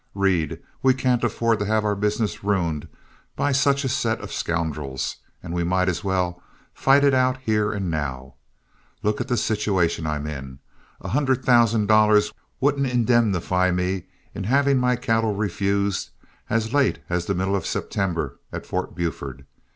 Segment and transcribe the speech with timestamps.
[0.15, 2.87] Reed, we can't afford to have our business ruined
[3.35, 6.41] by such a set of scoundrels, and we might as well
[6.73, 8.33] fight it out here and now.
[9.03, 10.57] Look at the situation I'm in.
[11.01, 16.09] A hundred thousand dollars wouldn't indemnify me in having my cattle refused
[16.49, 19.45] as late as the middle of September at Fort Buford.